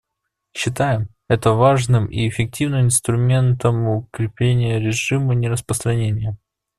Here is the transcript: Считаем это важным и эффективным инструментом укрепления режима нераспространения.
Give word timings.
Считаем 0.55 1.09
это 1.27 1.51
важным 1.51 2.07
и 2.07 2.27
эффективным 2.27 2.85
инструментом 2.85 3.87
укрепления 3.87 4.79
режима 4.79 5.35
нераспространения. 5.35 6.39